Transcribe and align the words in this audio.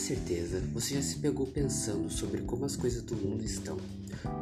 certeza 0.00 0.60
você 0.72 0.94
já 0.94 1.02
se 1.02 1.18
pegou 1.18 1.46
pensando 1.46 2.08
sobre 2.10 2.40
como 2.40 2.64
as 2.64 2.74
coisas 2.74 3.02
do 3.02 3.14
mundo 3.14 3.44
estão. 3.44 3.76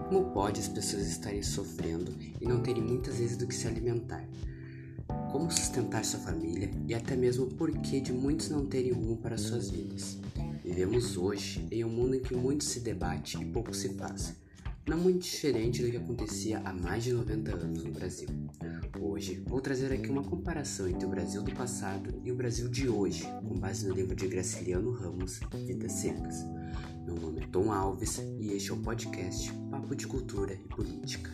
Como 0.08 0.30
pode 0.30 0.60
as 0.60 0.68
pessoas 0.68 1.06
estarem 1.06 1.42
sofrendo 1.42 2.14
e 2.40 2.46
não 2.46 2.62
terem 2.62 2.82
muitas 2.82 3.18
vezes 3.18 3.36
do 3.36 3.46
que 3.46 3.54
se 3.54 3.66
alimentar? 3.66 4.24
Como 5.32 5.50
sustentar 5.50 6.04
sua 6.04 6.20
família 6.20 6.70
e 6.86 6.94
até 6.94 7.16
mesmo 7.16 7.44
o 7.44 7.54
porquê 7.54 8.00
de 8.00 8.12
muitos 8.12 8.48
não 8.48 8.66
terem 8.66 8.92
rumo 8.92 9.16
para 9.16 9.36
suas 9.36 9.68
vidas. 9.68 10.16
Vivemos 10.64 11.16
hoje 11.16 11.66
em 11.70 11.84
um 11.84 11.88
mundo 11.88 12.14
em 12.14 12.20
que 12.20 12.34
muito 12.34 12.64
se 12.64 12.80
debate 12.80 13.36
e 13.36 13.44
pouco 13.44 13.74
se 13.74 13.90
faz 13.90 14.34
não 14.88 14.96
muito 14.96 15.22
diferente 15.22 15.82
do 15.82 15.90
que 15.90 15.98
acontecia 15.98 16.62
há 16.64 16.72
mais 16.72 17.04
de 17.04 17.12
90 17.12 17.54
anos 17.54 17.84
no 17.84 17.92
Brasil. 17.92 18.28
Hoje, 18.98 19.42
vou 19.46 19.60
trazer 19.60 19.92
aqui 19.92 20.08
uma 20.08 20.24
comparação 20.24 20.88
entre 20.88 21.04
o 21.04 21.10
Brasil 21.10 21.42
do 21.42 21.52
passado 21.52 22.20
e 22.24 22.32
o 22.32 22.34
Brasil 22.34 22.68
de 22.68 22.88
hoje, 22.88 23.24
com 23.46 23.54
base 23.54 23.86
no 23.86 23.94
livro 23.94 24.16
de 24.16 24.26
Graciliano 24.26 24.90
Ramos, 24.90 25.40
Vidas 25.66 25.92
Secas. 25.92 26.42
Meu 27.04 27.16
nome 27.16 27.40
é 27.42 27.46
Tom 27.48 27.70
Alves 27.70 28.18
e 28.38 28.52
este 28.52 28.70
é 28.70 28.74
o 28.74 28.78
podcast 28.78 29.52
Papo 29.70 29.94
de 29.94 30.06
Cultura 30.06 30.54
e 30.54 30.68
Política. 30.68 31.30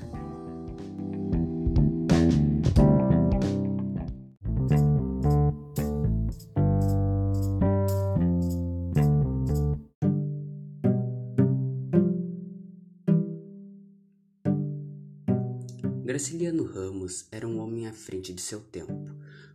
Graciliano 16.05 16.65
Ramos 16.65 17.25
era 17.33 17.49
um 17.49 17.59
homem 17.59 17.87
à 17.87 17.93
frente 17.95 18.31
de 18.35 18.43
seu 18.43 18.61
tempo, 18.61 19.11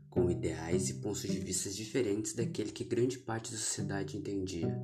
com 0.09 0.31
ideais 0.31 0.89
e 0.89 0.95
pontos 0.95 1.21
de 1.21 1.37
vista 1.37 1.69
diferentes 1.69 2.33
daquele 2.33 2.71
que 2.71 2.83
grande 2.83 3.19
parte 3.19 3.51
da 3.51 3.57
sociedade 3.59 4.17
entendia. 4.17 4.75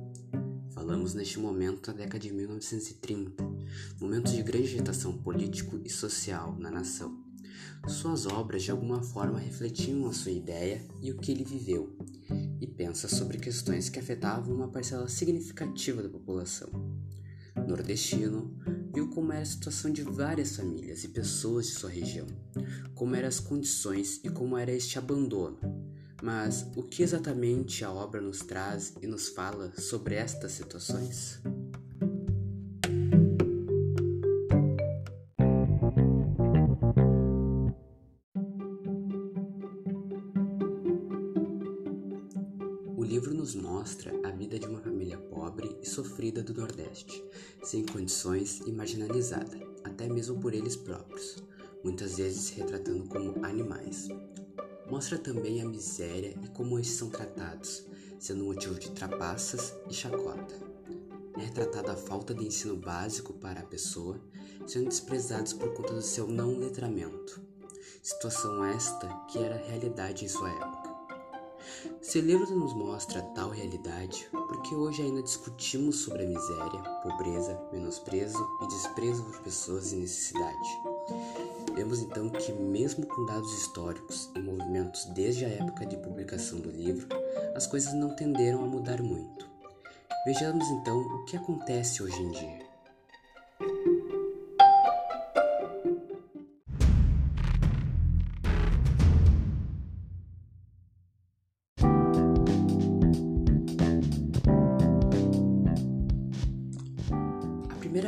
Falamos 0.70 1.12
neste 1.12 1.40
momento 1.40 1.88
da 1.88 1.92
década 1.92 2.20
de 2.20 2.32
1930, 2.32 3.42
momento 4.00 4.30
de 4.30 4.44
grande 4.44 4.68
agitação 4.68 5.18
político 5.18 5.80
e 5.84 5.90
social 5.90 6.56
na 6.56 6.70
nação. 6.70 7.20
Suas 7.88 8.26
obras 8.26 8.62
de 8.62 8.70
alguma 8.70 9.02
forma 9.02 9.40
refletiam 9.40 10.06
a 10.06 10.12
sua 10.12 10.30
ideia 10.30 10.86
e 11.02 11.10
o 11.10 11.18
que 11.18 11.32
ele 11.32 11.42
viveu, 11.42 11.98
e 12.60 12.66
pensa 12.68 13.08
sobre 13.08 13.38
questões 13.38 13.88
que 13.88 13.98
afetavam 13.98 14.54
uma 14.54 14.68
parcela 14.68 15.08
significativa 15.08 16.00
da 16.00 16.08
população. 16.08 16.70
Nordestino, 17.66 18.56
viu 18.92 19.08
como 19.10 19.32
era 19.32 19.42
a 19.42 19.46
situação 19.46 19.90
de 19.90 20.02
várias 20.02 20.56
famílias 20.56 21.04
e 21.04 21.08
pessoas 21.08 21.66
de 21.66 21.72
sua 21.72 21.90
região, 21.90 22.26
como 22.94 23.14
eram 23.14 23.28
as 23.28 23.40
condições 23.40 24.20
e 24.24 24.30
como 24.30 24.56
era 24.56 24.72
este 24.72 24.98
abandono. 24.98 25.58
Mas 26.22 26.66
o 26.74 26.82
que 26.82 27.02
exatamente 27.02 27.84
a 27.84 27.92
obra 27.92 28.20
nos 28.20 28.38
traz 28.40 28.94
e 29.02 29.06
nos 29.06 29.28
fala 29.28 29.72
sobre 29.78 30.14
estas 30.14 30.52
situações? 30.52 31.40
Livro 43.06 43.32
nos 43.32 43.54
mostra 43.54 44.12
a 44.26 44.32
vida 44.32 44.58
de 44.58 44.66
uma 44.66 44.80
família 44.80 45.16
pobre 45.16 45.78
e 45.80 45.86
sofrida 45.86 46.42
do 46.42 46.52
Nordeste, 46.52 47.22
sem 47.62 47.86
condições 47.86 48.60
e 48.66 48.72
marginalizada, 48.72 49.56
até 49.84 50.08
mesmo 50.08 50.40
por 50.40 50.52
eles 50.52 50.74
próprios, 50.74 51.36
muitas 51.84 52.16
vezes 52.16 52.42
se 52.42 52.54
retratando 52.54 53.04
como 53.04 53.44
animais. 53.44 54.08
Mostra 54.90 55.16
também 55.16 55.62
a 55.62 55.68
miséria 55.68 56.36
e 56.42 56.48
como 56.48 56.80
estes 56.80 56.96
são 56.96 57.08
tratados, 57.08 57.84
sendo 58.18 58.44
motivo 58.44 58.74
de 58.74 58.90
trapaças 58.90 59.72
e 59.88 59.94
chacota. 59.94 60.54
É 61.36 61.42
retratada 61.42 61.92
a 61.92 61.96
falta 61.96 62.34
de 62.34 62.44
ensino 62.44 62.76
básico 62.76 63.32
para 63.34 63.60
a 63.60 63.66
pessoa, 63.66 64.20
sendo 64.66 64.88
desprezados 64.88 65.52
por 65.52 65.72
conta 65.74 65.94
do 65.94 66.02
seu 66.02 66.26
não 66.26 66.58
letramento. 66.58 67.40
Situação 68.02 68.64
esta 68.64 69.08
que 69.28 69.38
era 69.38 69.56
realidade 69.56 70.24
em 70.24 70.28
sua 70.28 70.50
época. 70.50 70.75
Se 72.00 72.18
o 72.18 72.22
livro 72.22 72.54
nos 72.54 72.72
mostra 72.74 73.22
tal 73.34 73.50
realidade, 73.50 74.28
porque 74.30 74.74
hoje 74.74 75.02
ainda 75.02 75.22
discutimos 75.22 76.00
sobre 76.00 76.24
a 76.24 76.28
miséria, 76.28 76.82
pobreza, 77.02 77.60
menosprezo 77.72 78.46
e 78.62 78.66
desprezo 78.68 79.24
por 79.24 79.40
pessoas 79.40 79.92
em 79.92 80.00
necessidade. 80.00 80.68
Vemos 81.74 82.00
então 82.00 82.30
que, 82.30 82.52
mesmo 82.52 83.06
com 83.06 83.26
dados 83.26 83.52
históricos 83.52 84.30
e 84.34 84.40
movimentos 84.40 85.04
desde 85.06 85.44
a 85.44 85.48
época 85.48 85.84
de 85.84 85.96
publicação 85.96 86.58
do 86.60 86.70
livro, 86.70 87.08
as 87.54 87.66
coisas 87.66 87.92
não 87.92 88.16
tenderam 88.16 88.64
a 88.64 88.66
mudar 88.66 89.02
muito. 89.02 89.46
Vejamos 90.24 90.68
então 90.70 90.98
o 90.98 91.24
que 91.24 91.36
acontece 91.36 92.02
hoje 92.02 92.20
em 92.20 92.30
dia. 92.30 92.65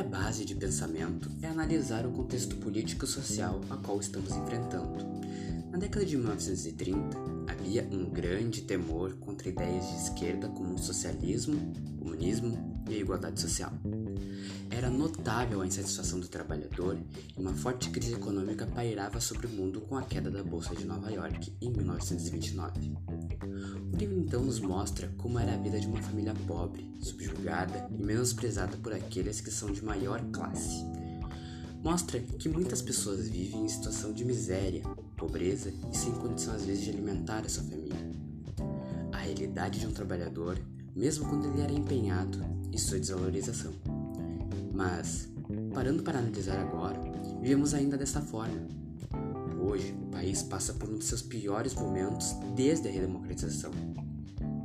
Base 0.09 0.45
de 0.45 0.55
pensamento 0.55 1.31
é 1.43 1.47
analisar 1.47 2.07
o 2.07 2.11
contexto 2.11 2.57
político 2.57 3.05
e 3.05 3.09
social 3.09 3.61
a 3.69 3.77
qual 3.77 4.01
estamos 4.01 4.35
enfrentando. 4.35 5.07
Na 5.71 5.79
década 5.79 6.05
de 6.05 6.17
1930, 6.17 7.17
havia 7.47 7.87
um 7.93 8.09
grande 8.09 8.63
temor 8.63 9.15
contra 9.21 9.51
ideias 9.51 9.87
de 9.87 9.97
esquerda 9.97 10.49
como 10.49 10.75
o 10.75 10.79
socialismo, 10.79 11.73
o 11.95 11.99
comunismo 11.99 12.83
e 12.89 12.95
a 12.95 12.99
igualdade 12.99 13.39
social. 13.41 13.73
Era 14.71 14.89
notável 14.89 15.61
a 15.61 15.67
insatisfação 15.67 16.19
do 16.19 16.29
trabalhador 16.29 16.97
e 17.37 17.41
uma 17.41 17.53
forte 17.53 17.91
crise 17.91 18.15
econômica 18.15 18.67
pairava 18.67 19.21
sobre 19.21 19.47
o 19.47 19.51
mundo 19.51 19.83
com 19.83 19.97
a 19.97 20.03
queda 20.03 20.31
da 20.31 20.43
Bolsa 20.43 20.75
de 20.75 20.87
Nova 20.87 21.11
York 21.11 21.53
em 21.61 21.71
1929. 21.71 22.97
O 23.93 23.97
livro 23.97 24.19
então 24.19 24.43
nos 24.43 24.61
mostra 24.61 25.13
como 25.19 25.39
era 25.39 25.55
a 25.55 25.57
vida 25.57 25.81
de 25.81 25.87
uma 25.87 26.03
família 26.03 26.35
pobre, 26.47 26.91
subjugada 27.01 27.89
e 27.91 28.03
menosprezada 28.03 28.77
por 28.77 28.93
aqueles 28.93 29.41
que 29.41 29.51
são 29.51 29.73
de 29.73 29.85
maior 29.85 30.23
classe. 30.33 30.85
Mostra 31.83 32.21
que 32.21 32.49
muitas 32.49 32.83
pessoas 32.83 33.29
vivem 33.29 33.65
em 33.65 33.69
situação 33.69 34.13
de 34.13 34.25
miséria, 34.25 34.83
pobreza 35.17 35.73
e 35.93 35.97
sem 35.97 36.13
condição 36.13 36.55
às 36.55 36.65
vezes 36.65 36.85
de 36.85 36.91
alimentar 36.91 37.45
a 37.45 37.49
sua 37.49 37.65
família. 37.65 37.97
A 39.13 39.19
realidade 39.19 39.81
de 39.81 39.87
um 39.87 39.93
trabalhador, 39.93 40.59
mesmo 40.95 41.29
quando 41.29 41.47
ele 41.47 41.63
era 41.63 41.73
empenhado, 41.73 42.39
e 42.73 42.79
sua 42.79 42.99
desvalorização. 42.99 43.73
Mas, 44.73 45.29
parando 45.73 46.03
para 46.03 46.19
analisar 46.19 46.59
agora, 46.59 47.01
vivemos 47.41 47.75
ainda 47.75 47.97
desta 47.97 48.21
forma. 48.21 48.88
Hoje, 49.79 49.93
o 49.93 50.07
país 50.07 50.43
passa 50.43 50.75
por 50.75 50.89
um 50.89 50.99
de 50.99 51.05
seus 51.05 51.23
piores 51.23 51.73
momentos 51.73 52.33
desde 52.57 52.89
a 52.89 52.91
redemocratização. 52.91 53.71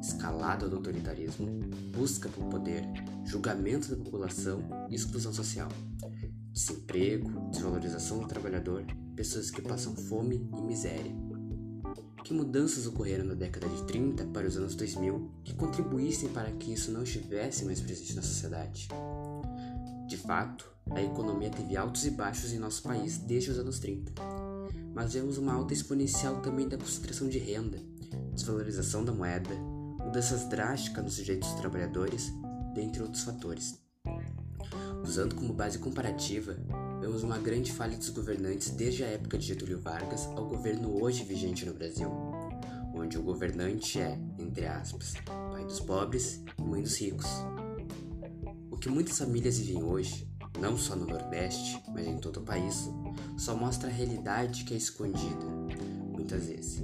Escalada 0.02 0.68
do 0.68 0.78
autoritarismo, 0.78 1.48
busca 1.96 2.28
por 2.30 2.46
poder, 2.46 2.84
julgamento 3.24 3.96
da 3.96 4.04
população 4.04 4.64
e 4.90 4.96
exclusão 4.96 5.32
social. 5.32 5.70
Desemprego, 6.52 7.30
desvalorização 7.52 8.20
do 8.22 8.28
trabalhador, 8.28 8.84
pessoas 9.16 9.52
que 9.52 9.62
passam 9.62 9.96
fome 9.96 10.50
e 10.58 10.62
miséria. 10.62 11.16
Que 12.24 12.34
mudanças 12.34 12.88
ocorreram 12.88 13.26
na 13.26 13.36
década 13.36 13.70
de 13.70 13.84
30 13.84 14.26
para 14.26 14.48
os 14.48 14.58
anos 14.58 14.74
2000 14.74 15.30
que 15.44 15.54
contribuíssem 15.54 16.30
para 16.30 16.52
que 16.54 16.74
isso 16.74 16.92
não 16.92 17.04
estivesse 17.04 17.66
mais 17.66 17.80
presente 17.80 18.16
na 18.16 18.24
sociedade? 18.24 18.88
De 20.08 20.18
fato, 20.18 20.68
a 20.90 21.02
economia 21.02 21.52
teve 21.52 21.78
altos 21.78 22.04
e 22.06 22.10
baixos 22.10 22.52
em 22.52 22.58
nosso 22.58 22.82
país 22.82 23.20
desde 23.20 23.52
os 23.52 23.60
anos 23.60 23.80
30, 23.80 24.12
mas 24.94 25.14
vemos 25.14 25.38
uma 25.38 25.54
alta 25.54 25.74
exponencial 25.74 26.42
também 26.42 26.68
da 26.68 26.78
concentração 26.78 27.28
de 27.28 27.38
renda, 27.38 27.80
desvalorização 28.34 29.04
da 29.04 29.12
moeda, 29.12 29.54
mudanças 30.04 30.48
drásticas 30.50 31.04
nos 31.04 31.16
direitos 31.16 31.50
dos 31.50 31.60
trabalhadores, 31.60 32.32
dentre 32.74 33.02
outros 33.02 33.24
fatores. 33.24 33.80
Usando 35.04 35.36
como 35.36 35.54
base 35.54 35.80
comparativa, 35.80 36.56
vemos 37.02 37.24
uma 37.24 37.38
grande 37.38 37.72
falha 37.72 37.98
dos 37.98 38.10
governantes 38.10 38.70
desde 38.70 39.04
a 39.04 39.08
época 39.08 39.38
de 39.38 39.48
Getúlio 39.48 39.80
Vargas 39.80 40.26
ao 40.28 40.48
governo 40.48 41.02
hoje 41.02 41.24
vigente 41.24 41.66
no 41.66 41.74
Brasil, 41.74 42.10
onde 42.96 43.18
o 43.18 43.24
governante 43.24 44.00
é, 44.00 44.18
entre 44.40 44.66
aspas, 44.66 45.14
pai 45.26 45.66
dos 45.66 45.80
pobres 45.80 46.42
e 46.58 46.62
mãe 46.62 46.82
dos 46.82 46.96
ricos 46.98 47.28
que 48.84 48.90
muitas 48.90 49.18
famílias 49.18 49.60
vivem 49.60 49.82
hoje, 49.82 50.28
não 50.60 50.78
só 50.78 50.96
no 50.96 51.06
Nordeste, 51.06 51.82
mas 51.94 52.08
em 52.08 52.18
todo 52.18 52.38
o 52.38 52.44
país, 52.44 52.90
só 53.38 53.56
mostra 53.56 53.90
a 53.90 53.92
realidade 53.92 54.64
que 54.64 54.74
é 54.74 54.78
escondida, 54.78 55.46
muitas 56.12 56.46
vezes, 56.46 56.82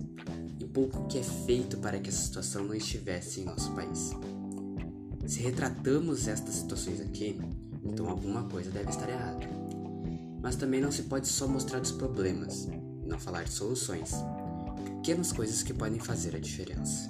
e 0.60 0.66
pouco 0.66 1.08
que 1.08 1.20
é 1.20 1.24
feito 1.24 1.78
para 1.78 2.00
que 2.00 2.10
essa 2.10 2.22
situação 2.22 2.64
não 2.64 2.76
estivesse 2.76 3.42
em 3.42 3.46
nosso 3.46 3.72
país. 3.72 4.12
Se 5.26 5.42
retratamos 5.42 6.28
estas 6.28 6.56
situações 6.56 7.00
aqui, 7.02 7.40
então 7.84 8.10
alguma 8.10 8.44
coisa 8.44 8.72
deve 8.72 8.90
estar 8.90 9.10
errada. 9.10 9.48
Mas 10.42 10.56
também 10.56 10.82
não 10.82 10.92
se 10.92 11.04
pode 11.04 11.28
só 11.28 11.48
mostrar 11.48 11.82
os 11.82 11.92
problemas 11.92 12.68
e 13.04 13.08
não 13.08 13.20
falar 13.20 13.44
de 13.44 13.52
soluções, 13.52 14.12
pequenas 14.98 15.32
coisas 15.32 15.62
que 15.62 15.74
podem 15.74 16.00
fazer 16.00 16.36
a 16.36 16.40
diferença. 16.40 17.10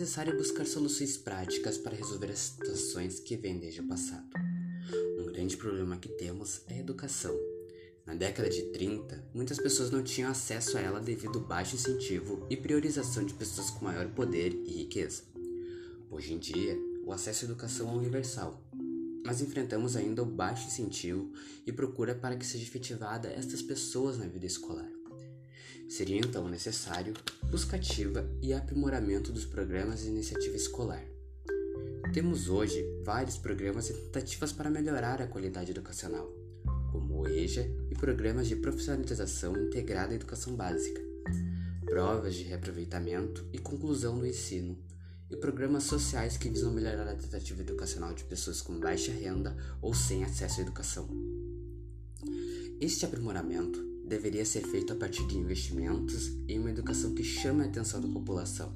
Necessário 0.00 0.34
buscar 0.34 0.66
soluções 0.66 1.18
práticas 1.18 1.76
para 1.76 1.94
resolver 1.94 2.30
as 2.30 2.38
situações 2.38 3.20
que 3.20 3.36
vêm 3.36 3.58
desde 3.58 3.82
o 3.82 3.86
passado. 3.86 4.26
Um 5.18 5.26
grande 5.26 5.58
problema 5.58 5.98
que 5.98 6.08
temos 6.08 6.62
é 6.68 6.74
a 6.74 6.78
educação. 6.78 7.38
Na 8.06 8.14
década 8.14 8.48
de 8.48 8.62
30, 8.72 9.22
muitas 9.34 9.58
pessoas 9.58 9.90
não 9.90 10.02
tinham 10.02 10.30
acesso 10.30 10.78
a 10.78 10.80
ela 10.80 11.00
devido 11.00 11.38
ao 11.38 11.44
baixo 11.44 11.74
incentivo 11.74 12.46
e 12.48 12.56
priorização 12.56 13.26
de 13.26 13.34
pessoas 13.34 13.68
com 13.68 13.84
maior 13.84 14.08
poder 14.14 14.54
e 14.64 14.78
riqueza. 14.78 15.22
Hoje 16.10 16.32
em 16.32 16.38
dia, 16.38 16.78
o 17.04 17.12
acesso 17.12 17.44
à 17.44 17.48
educação 17.48 17.90
é 17.90 17.92
universal, 17.92 18.58
mas 19.22 19.42
enfrentamos 19.42 19.96
ainda 19.96 20.22
o 20.22 20.26
baixo 20.26 20.66
incentivo 20.66 21.30
e 21.66 21.72
procura 21.72 22.14
para 22.14 22.36
que 22.36 22.46
seja 22.46 22.64
efetivada 22.64 23.28
estas 23.28 23.60
pessoas 23.60 24.16
na 24.16 24.26
vida 24.26 24.46
escolar. 24.46 24.99
Seria 25.90 26.18
então 26.18 26.48
necessário 26.48 27.12
busca 27.50 27.74
ativa 27.74 28.24
e 28.40 28.54
aprimoramento 28.54 29.32
dos 29.32 29.44
programas 29.44 30.02
de 30.02 30.06
iniciativa 30.06 30.54
escolar. 30.54 31.04
Temos 32.14 32.48
hoje 32.48 32.80
vários 33.02 33.36
programas 33.36 33.90
e 33.90 33.94
tentativas 33.94 34.52
para 34.52 34.70
melhorar 34.70 35.20
a 35.20 35.26
qualidade 35.26 35.72
educacional, 35.72 36.32
como 36.92 37.22
o 37.22 37.28
EJA 37.28 37.68
e 37.90 37.96
programas 37.96 38.46
de 38.46 38.54
profissionalização 38.54 39.60
integrada 39.60 40.12
à 40.12 40.14
educação 40.14 40.54
básica, 40.54 41.00
provas 41.84 42.36
de 42.36 42.44
reaproveitamento 42.44 43.44
e 43.52 43.58
conclusão 43.58 44.16
do 44.16 44.26
ensino, 44.28 44.78
e 45.28 45.36
programas 45.36 45.84
sociais 45.84 46.36
que 46.36 46.48
visam 46.48 46.72
melhorar 46.72 47.08
a 47.08 47.16
tentativa 47.16 47.62
educacional 47.62 48.14
de 48.14 48.22
pessoas 48.22 48.62
com 48.62 48.78
baixa 48.78 49.10
renda 49.10 49.56
ou 49.82 49.92
sem 49.92 50.22
acesso 50.22 50.60
à 50.60 50.62
educação. 50.62 51.08
Este 52.80 53.04
aprimoramento 53.04 53.89
deveria 54.10 54.44
ser 54.44 54.66
feito 54.66 54.92
a 54.92 54.96
partir 54.96 55.24
de 55.28 55.38
investimentos 55.38 56.32
em 56.48 56.58
uma 56.58 56.70
educação 56.70 57.14
que 57.14 57.22
chame 57.22 57.62
a 57.62 57.66
atenção 57.66 58.00
da 58.00 58.08
população, 58.08 58.74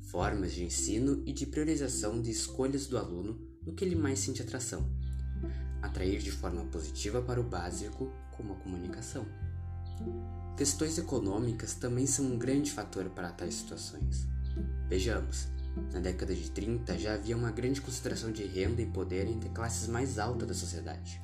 formas 0.00 0.52
de 0.52 0.62
ensino 0.62 1.24
e 1.26 1.32
de 1.32 1.44
priorização 1.44 2.22
de 2.22 2.30
escolhas 2.30 2.86
do 2.86 2.96
aluno 2.96 3.36
no 3.66 3.74
que 3.74 3.84
ele 3.84 3.96
mais 3.96 4.20
sente 4.20 4.40
atração, 4.40 4.88
atrair 5.82 6.20
de 6.20 6.30
forma 6.30 6.64
positiva 6.66 7.20
para 7.20 7.40
o 7.40 7.42
básico, 7.42 8.12
como 8.36 8.52
a 8.52 8.56
comunicação. 8.56 9.26
Questões 10.56 10.98
econômicas 10.98 11.74
também 11.74 12.06
são 12.06 12.24
um 12.24 12.38
grande 12.38 12.70
fator 12.70 13.10
para 13.10 13.32
tais 13.32 13.54
situações. 13.54 14.24
Vejamos, 14.88 15.48
na 15.92 15.98
década 15.98 16.32
de 16.32 16.48
30 16.52 16.96
já 16.96 17.14
havia 17.14 17.36
uma 17.36 17.50
grande 17.50 17.80
concentração 17.80 18.30
de 18.30 18.44
renda 18.44 18.80
e 18.80 18.86
poder 18.86 19.26
entre 19.26 19.48
classes 19.48 19.88
mais 19.88 20.16
altas 20.16 20.46
da 20.46 20.54
sociedade. 20.54 21.20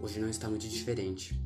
Hoje 0.00 0.18
não 0.18 0.28
está 0.28 0.50
muito 0.50 0.68
diferente. 0.68 1.40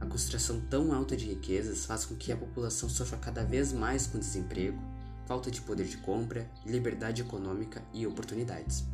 A 0.00 0.06
concentração 0.06 0.60
tão 0.60 0.92
alta 0.92 1.16
de 1.16 1.26
riquezas 1.26 1.86
faz 1.86 2.04
com 2.04 2.14
que 2.14 2.30
a 2.30 2.36
população 2.36 2.88
sofra 2.88 3.18
cada 3.18 3.44
vez 3.44 3.72
mais 3.72 4.06
com 4.06 4.18
desemprego, 4.18 4.78
falta 5.26 5.50
de 5.50 5.60
poder 5.60 5.86
de 5.86 5.96
compra, 5.96 6.48
liberdade 6.64 7.22
econômica 7.22 7.82
e 7.92 8.06
oportunidades. 8.06 8.84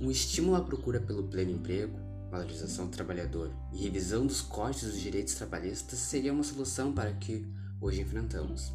Um 0.00 0.10
estímulo 0.10 0.56
à 0.56 0.60
procura 0.60 1.00
pelo 1.00 1.24
pleno 1.24 1.52
emprego, 1.52 1.98
valorização 2.30 2.86
do 2.86 2.90
trabalhador 2.90 3.52
e 3.72 3.78
revisão 3.78 4.26
dos 4.26 4.40
cortes 4.40 4.84
dos 4.84 5.00
direitos 5.00 5.34
trabalhistas 5.34 5.98
seria 5.98 6.32
uma 6.32 6.42
solução 6.42 6.92
para 6.92 7.10
o 7.10 7.16
que 7.16 7.46
hoje 7.80 8.00
enfrentamos. 8.00 8.72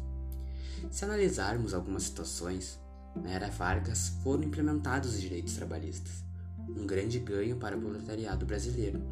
Se 0.90 1.04
analisarmos 1.04 1.74
algumas 1.74 2.04
situações, 2.04 2.78
na 3.14 3.30
era 3.30 3.50
Vargas 3.50 4.14
foram 4.22 4.44
implementados 4.44 5.14
os 5.14 5.20
direitos 5.20 5.54
trabalhistas, 5.54 6.24
um 6.68 6.86
grande 6.86 7.18
ganho 7.18 7.56
para 7.56 7.76
o 7.76 7.80
proletariado 7.80 8.46
brasileiro. 8.46 9.02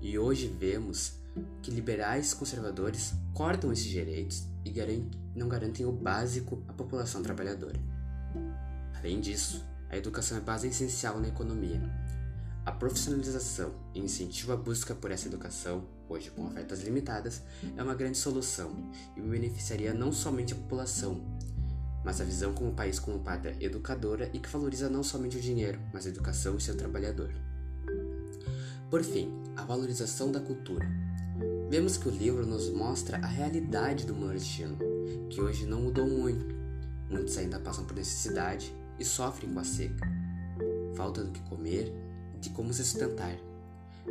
E 0.00 0.18
hoje 0.18 0.48
vemos 0.48 1.14
que 1.62 1.70
liberais 1.70 2.34
conservadores 2.34 3.14
cortam 3.34 3.72
esses 3.72 3.86
direitos 3.86 4.46
e 4.64 4.72
não 5.34 5.48
garantem 5.48 5.86
o 5.86 5.92
básico 5.92 6.62
à 6.68 6.72
população 6.72 7.22
trabalhadora. 7.22 7.78
Além 8.98 9.20
disso, 9.20 9.64
a 9.88 9.96
educação 9.96 10.36
é 10.36 10.40
base 10.40 10.68
essencial 10.68 11.18
na 11.20 11.28
economia. 11.28 11.80
A 12.66 12.72
profissionalização 12.72 13.72
e 13.94 14.00
incentivo 14.00 14.52
à 14.52 14.56
busca 14.56 14.94
por 14.94 15.10
essa 15.10 15.26
educação, 15.26 15.84
hoje 16.08 16.30
com 16.30 16.46
ofertas 16.46 16.82
limitadas, 16.82 17.42
é 17.76 17.82
uma 17.82 17.94
grande 17.94 18.18
solução 18.18 18.90
e 19.16 19.20
beneficiaria 19.20 19.94
não 19.94 20.12
somente 20.12 20.52
a 20.52 20.56
população, 20.56 21.22
mas 22.04 22.20
a 22.20 22.24
visão 22.24 22.52
como 22.52 22.74
país 22.74 22.98
como 22.98 23.20
pátria 23.20 23.56
educadora 23.60 24.28
e 24.34 24.38
que 24.38 24.48
valoriza 24.48 24.88
não 24.88 25.02
somente 25.02 25.38
o 25.38 25.40
dinheiro, 25.40 25.80
mas 25.92 26.04
a 26.04 26.10
educação 26.10 26.56
e 26.56 26.60
seu 26.60 26.76
trabalhador. 26.76 27.30
Por 28.90 29.02
fim, 29.02 29.32
a 29.56 29.64
valorização 29.64 30.30
da 30.30 30.40
cultura. 30.40 30.86
Vemos 31.68 31.98
que 31.98 32.08
o 32.08 32.10
livro 32.10 32.46
nos 32.46 32.70
mostra 32.70 33.18
a 33.18 33.26
realidade 33.26 34.06
do 34.06 34.14
nordestino, 34.14 34.78
que 35.28 35.38
hoje 35.38 35.66
não 35.66 35.82
mudou 35.82 36.08
muito. 36.08 36.46
Muitos 37.10 37.36
ainda 37.36 37.60
passam 37.60 37.84
por 37.84 37.94
necessidade 37.94 38.74
e 38.98 39.04
sofrem 39.04 39.52
com 39.52 39.60
a 39.60 39.64
seca, 39.64 40.10
falta 40.94 41.22
do 41.22 41.30
que 41.30 41.42
comer 41.42 41.92
e 42.34 42.38
de 42.38 42.48
como 42.50 42.72
se 42.72 42.82
sustentar. 42.82 43.36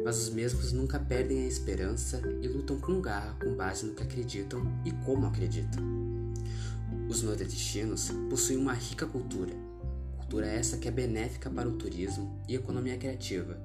Mas 0.04 0.20
os 0.20 0.30
mesmos 0.30 0.72
nunca 0.72 1.00
perdem 1.00 1.46
a 1.46 1.48
esperança 1.48 2.22
e 2.44 2.48
lutam 2.48 2.80
com 2.80 3.02
garra 3.02 3.36
com 3.44 3.56
base 3.56 3.88
no 3.88 3.96
que 3.96 4.04
acreditam 4.04 4.62
e 4.86 4.92
como 4.92 5.26
acreditam. 5.26 5.84
Os 7.10 7.24
nordestinos 7.24 8.12
possuem 8.30 8.60
uma 8.60 8.74
rica 8.74 9.08
cultura, 9.08 9.56
cultura 10.16 10.46
essa 10.46 10.78
que 10.78 10.88
é 10.88 10.92
benéfica 10.92 11.50
para 11.50 11.68
o 11.68 11.76
turismo 11.76 12.40
e 12.48 12.54
economia 12.54 12.98
criativa. 12.98 13.60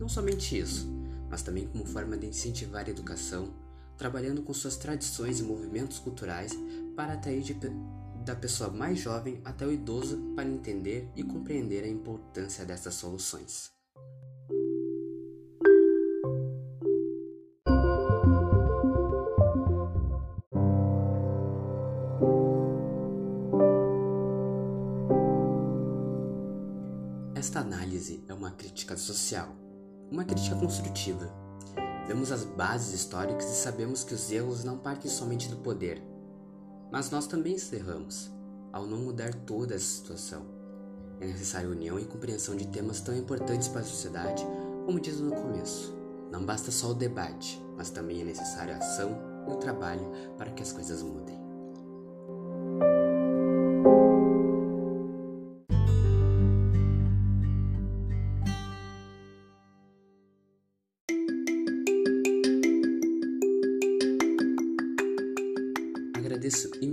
Não 0.00 0.08
somente 0.08 0.58
isso, 0.58 0.99
mas 1.30 1.42
também 1.42 1.66
como 1.68 1.86
forma 1.86 2.16
de 2.16 2.26
incentivar 2.26 2.84
a 2.86 2.90
educação, 2.90 3.54
trabalhando 3.96 4.42
com 4.42 4.52
suas 4.52 4.76
tradições 4.76 5.38
e 5.38 5.44
movimentos 5.44 5.98
culturais 5.98 6.52
para 6.96 7.12
atrair 7.12 7.42
de, 7.42 7.54
da 8.24 8.34
pessoa 8.34 8.68
mais 8.70 8.98
jovem 8.98 9.40
até 9.44 9.64
o 9.64 9.72
idoso 9.72 10.18
para 10.34 10.48
entender 10.48 11.08
e 11.14 11.22
compreender 11.22 11.84
a 11.84 11.88
importância 11.88 12.64
dessas 12.64 12.94
soluções. 12.94 13.70
Esta 27.34 27.60
análise 27.60 28.22
é 28.28 28.34
uma 28.34 28.50
crítica 28.50 28.96
social 28.96 29.69
uma 30.10 30.24
crítica 30.24 30.56
construtiva. 30.56 31.32
Vemos 32.06 32.32
as 32.32 32.44
bases 32.44 32.92
históricas 32.92 33.44
e 33.44 33.54
sabemos 33.54 34.02
que 34.02 34.14
os 34.14 34.30
erros 34.32 34.64
não 34.64 34.76
partem 34.76 35.10
somente 35.10 35.48
do 35.48 35.56
poder, 35.58 36.02
mas 36.90 37.10
nós 37.10 37.26
também 37.26 37.56
erramos 37.72 38.30
ao 38.72 38.86
não 38.86 38.98
mudar 38.98 39.32
toda 39.32 39.74
essa 39.74 39.84
situação. 39.84 40.44
É 41.20 41.26
necessária 41.26 41.68
união 41.68 41.98
e 41.98 42.04
compreensão 42.04 42.56
de 42.56 42.66
temas 42.66 43.00
tão 43.00 43.16
importantes 43.16 43.68
para 43.68 43.82
a 43.82 43.84
sociedade, 43.84 44.44
como 44.84 44.98
diz 44.98 45.20
no 45.20 45.30
começo. 45.30 45.94
Não 46.32 46.44
basta 46.44 46.70
só 46.70 46.90
o 46.90 46.94
debate, 46.94 47.62
mas 47.76 47.90
também 47.90 48.22
é 48.22 48.24
necessária 48.24 48.74
a 48.74 48.78
ação 48.78 49.16
e 49.46 49.52
o 49.52 49.56
trabalho 49.56 50.10
para 50.36 50.50
que 50.50 50.62
as 50.62 50.72
coisas 50.72 51.02
mudem. 51.02 51.39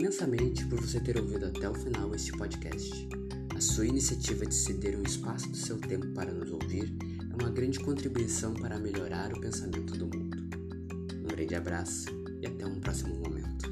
Imensamente 0.08 0.66
por 0.68 0.80
você 0.80 1.02
ter 1.02 1.18
ouvido 1.18 1.48
até 1.48 1.70
o 1.70 1.74
final 1.74 2.16
este 2.16 2.32
podcast. 2.32 3.10
A 3.54 3.60
sua 3.60 3.86
iniciativa 3.86 4.46
de 4.46 4.56
ceder 4.56 4.98
um 4.98 5.04
espaço 5.04 5.50
do 5.50 5.58
seu 5.58 5.78
tempo 5.80 6.08
para 6.14 6.32
nos 6.32 6.50
ouvir 6.50 6.96
é 7.30 7.44
uma 7.44 7.52
grande 7.52 7.78
contribuição 7.82 8.54
para 8.54 8.80
melhorar 8.80 9.34
o 9.34 9.42
pensamento 9.42 9.98
do 9.98 10.06
mundo. 10.06 10.38
Um 11.14 11.28
grande 11.28 11.56
abraço 11.56 12.06
e 12.42 12.48
até 12.48 12.66
um 12.66 12.80
próximo 12.80 13.16
momento. 13.16 13.67